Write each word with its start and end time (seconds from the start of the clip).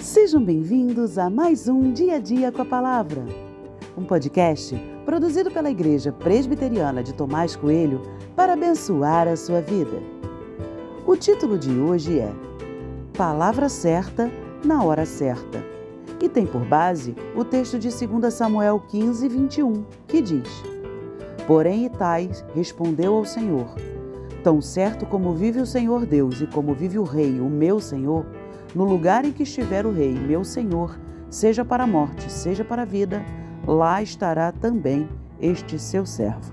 Sejam 0.00 0.42
bem-vindos 0.42 1.18
a 1.18 1.28
mais 1.28 1.68
um 1.68 1.92
Dia 1.92 2.16
a 2.16 2.18
Dia 2.18 2.50
com 2.50 2.62
a 2.62 2.64
Palavra, 2.64 3.22
um 3.98 4.02
podcast 4.02 4.74
produzido 5.04 5.50
pela 5.50 5.70
Igreja 5.70 6.10
Presbiteriana 6.10 7.02
de 7.02 7.12
Tomás 7.12 7.54
Coelho 7.54 8.00
para 8.34 8.54
abençoar 8.54 9.28
a 9.28 9.36
sua 9.36 9.60
vida. 9.60 10.02
O 11.06 11.14
título 11.16 11.58
de 11.58 11.78
hoje 11.78 12.18
é 12.18 12.32
Palavra 13.14 13.68
Certa 13.68 14.30
na 14.64 14.82
Hora 14.82 15.04
Certa 15.04 15.62
e 16.18 16.30
tem 16.30 16.46
por 16.46 16.64
base 16.64 17.14
o 17.36 17.44
texto 17.44 17.78
de 17.78 17.90
2 17.90 18.32
Samuel 18.32 18.80
15, 18.88 19.28
21, 19.28 19.84
que 20.08 20.22
diz: 20.22 20.48
Porém, 21.46 21.84
Itai 21.84 22.30
respondeu 22.54 23.16
ao 23.16 23.26
Senhor: 23.26 23.66
Tão 24.42 24.62
certo 24.62 25.04
como 25.04 25.34
vive 25.34 25.60
o 25.60 25.66
Senhor 25.66 26.06
Deus 26.06 26.40
e 26.40 26.46
como 26.46 26.72
vive 26.72 26.98
o 26.98 27.04
Rei, 27.04 27.38
o 27.38 27.50
meu 27.50 27.78
Senhor, 27.78 28.24
no 28.74 28.84
lugar 28.84 29.24
em 29.24 29.32
que 29.32 29.42
estiver 29.42 29.86
o 29.86 29.92
Rei, 29.92 30.14
meu 30.14 30.44
Senhor, 30.44 30.98
seja 31.28 31.64
para 31.64 31.84
a 31.84 31.86
morte, 31.86 32.30
seja 32.30 32.64
para 32.64 32.82
a 32.82 32.84
vida, 32.84 33.24
lá 33.66 34.02
estará 34.02 34.52
também 34.52 35.08
este 35.40 35.78
seu 35.78 36.04
servo. 36.06 36.52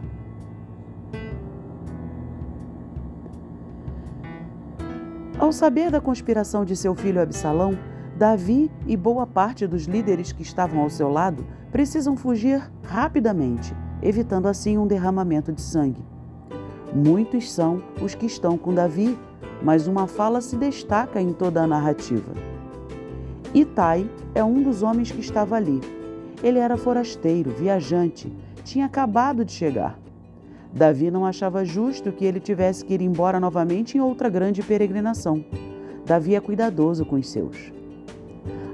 Ao 5.37 5.51
saber 5.51 5.91
da 5.91 6.01
conspiração 6.01 6.65
de 6.65 6.75
seu 6.75 6.95
filho 6.95 7.21
Absalão, 7.21 7.77
Davi 8.17 8.71
e 8.87 8.97
boa 8.97 9.27
parte 9.27 9.67
dos 9.67 9.85
líderes 9.85 10.31
que 10.31 10.41
estavam 10.41 10.81
ao 10.81 10.89
seu 10.89 11.11
lado 11.11 11.45
precisam 11.71 12.17
fugir 12.17 12.59
rapidamente, 12.83 13.75
evitando 14.01 14.47
assim 14.47 14.79
um 14.79 14.87
derramamento 14.87 15.51
de 15.51 15.61
sangue. 15.61 16.03
Muitos 16.91 17.51
são 17.51 17.83
os 18.01 18.15
que 18.15 18.25
estão 18.25 18.57
com 18.57 18.73
Davi 18.73 19.15
mas 19.61 19.87
uma 19.87 20.07
fala 20.07 20.41
se 20.41 20.55
destaca 20.55 21.21
em 21.21 21.33
toda 21.33 21.63
a 21.63 21.67
narrativa. 21.67 22.31
Itai 23.53 24.09
é 24.35 24.43
um 24.43 24.61
dos 24.61 24.83
homens 24.83 25.11
que 25.11 25.21
estava 25.21 25.55
ali. 25.55 25.81
Ele 26.43 26.59
era 26.59 26.77
forasteiro, 26.77 27.49
viajante, 27.51 28.31
tinha 28.63 28.85
acabado 28.85 29.43
de 29.43 29.51
chegar. 29.51 29.97
Davi 30.71 31.09
não 31.09 31.25
achava 31.25 31.65
justo 31.65 32.11
que 32.11 32.25
ele 32.25 32.39
tivesse 32.39 32.85
que 32.85 32.93
ir 32.93 33.01
embora 33.01 33.39
novamente 33.39 33.97
em 33.97 34.01
outra 34.01 34.29
grande 34.29 34.61
peregrinação. 34.61 35.43
Davi 36.05 36.35
é 36.35 36.39
cuidadoso 36.39 37.05
com 37.05 37.15
os 37.15 37.29
seus. 37.29 37.71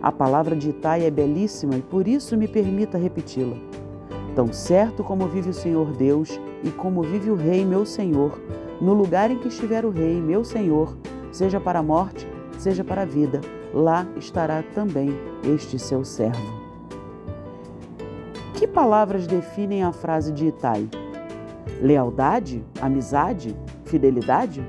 A 0.02 0.12
palavra 0.12 0.56
de 0.56 0.70
Itai 0.70 1.06
é 1.06 1.12
belíssima 1.12 1.76
e 1.76 1.82
por 1.82 2.08
isso 2.08 2.36
me 2.36 2.48
permita 2.48 2.98
repeti-la. 2.98 3.56
Tão 4.36 4.52
certo 4.52 5.04
como 5.04 5.28
vive 5.28 5.52
o 5.52 5.54
Senhor 5.54 5.94
Deus 5.94 6.40
e 6.64 6.72
como 6.72 7.04
vive 7.04 7.30
o 7.30 7.36
Rei 7.36 7.64
meu 7.64 7.86
Senhor, 7.86 8.42
no 8.82 8.94
lugar 8.94 9.32
em 9.32 9.40
que 9.40 9.48
estiver 9.48 9.86
o 9.86 9.90
Rei, 9.90 10.20
meu 10.22 10.44
Senhor, 10.44 10.98
seja 11.32 11.60
para 11.60 11.80
a 11.80 11.84
morte, 11.84 12.28
seja 12.58 12.84
para 12.84 13.04
a 13.04 13.06
vida, 13.06 13.42
lá 13.74 14.08
estará 14.18 14.64
também 14.74 15.10
este 15.44 15.80
seu 15.80 16.04
servo. 16.04 16.64
Que 18.54 18.68
palavras 18.68 19.28
definem 19.28 19.84
a 19.84 19.92
frase 19.92 20.32
de 20.32 20.48
Itai? 20.48 20.88
Lealdade? 21.82 22.64
Amizade? 22.82 23.56
Fidelidade? 23.84 24.66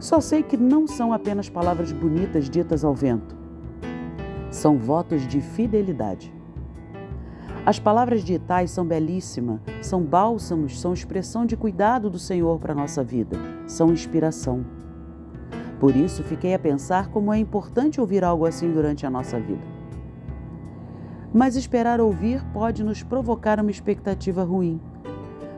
Só 0.00 0.20
sei 0.20 0.42
que 0.42 0.56
não 0.56 0.86
são 0.86 1.12
apenas 1.12 1.48
palavras 1.48 1.92
bonitas 1.92 2.50
ditas 2.50 2.84
ao 2.84 2.94
vento. 2.94 3.36
São 4.50 4.76
votos 4.76 5.26
de 5.26 5.40
fidelidade. 5.40 6.32
As 7.66 7.78
palavras 7.78 8.22
de 8.22 8.34
Itai 8.34 8.66
são 8.66 8.84
belíssimas, 8.84 9.58
são 9.80 10.02
bálsamos, 10.02 10.78
são 10.78 10.92
expressão 10.92 11.46
de 11.46 11.56
cuidado 11.56 12.10
do 12.10 12.18
Senhor 12.18 12.58
para 12.60 12.72
a 12.72 12.76
nossa 12.76 13.02
vida, 13.02 13.38
são 13.66 13.90
inspiração. 13.90 14.66
Por 15.80 15.96
isso, 15.96 16.22
fiquei 16.22 16.52
a 16.52 16.58
pensar 16.58 17.08
como 17.08 17.32
é 17.32 17.38
importante 17.38 18.02
ouvir 18.02 18.22
algo 18.22 18.44
assim 18.44 18.70
durante 18.70 19.06
a 19.06 19.10
nossa 19.10 19.40
vida. 19.40 19.62
Mas 21.32 21.56
esperar 21.56 22.02
ouvir 22.02 22.44
pode 22.52 22.84
nos 22.84 23.02
provocar 23.02 23.58
uma 23.58 23.70
expectativa 23.70 24.44
ruim. 24.44 24.78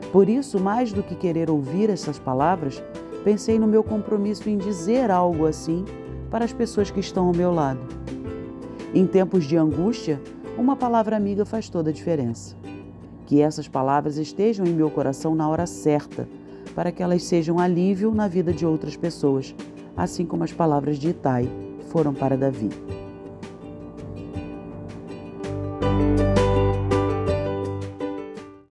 Por 0.09 0.29
isso, 0.29 0.61
mais 0.61 0.93
do 0.93 1.03
que 1.03 1.13
querer 1.13 1.49
ouvir 1.49 1.89
essas 1.89 2.17
palavras, 2.17 2.81
pensei 3.25 3.59
no 3.59 3.67
meu 3.67 3.83
compromisso 3.83 4.49
em 4.49 4.57
dizer 4.57 5.11
algo 5.11 5.45
assim 5.45 5.83
para 6.31 6.45
as 6.45 6.53
pessoas 6.53 6.89
que 6.89 7.01
estão 7.01 7.27
ao 7.27 7.35
meu 7.35 7.53
lado. 7.53 7.81
Em 8.93 9.05
tempos 9.05 9.43
de 9.43 9.57
angústia, 9.57 10.21
uma 10.57 10.75
palavra 10.75 11.15
amiga 11.15 11.45
faz 11.45 11.69
toda 11.69 11.91
a 11.91 11.93
diferença. 11.93 12.55
Que 13.25 13.41
essas 13.41 13.67
palavras 13.67 14.17
estejam 14.17 14.65
em 14.65 14.73
meu 14.73 14.89
coração 14.89 15.35
na 15.35 15.47
hora 15.47 15.65
certa, 15.65 16.27
para 16.73 16.91
que 16.91 17.03
elas 17.03 17.23
sejam 17.23 17.59
alívio 17.59 18.11
na 18.11 18.27
vida 18.27 18.51
de 18.51 18.65
outras 18.65 18.97
pessoas, 18.97 19.53
assim 19.95 20.25
como 20.25 20.43
as 20.43 20.51
palavras 20.51 20.97
de 20.97 21.09
Itai 21.09 21.49
foram 21.89 22.13
para 22.13 22.37
Davi. 22.37 22.69